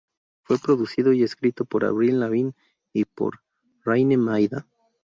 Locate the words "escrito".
1.21-1.63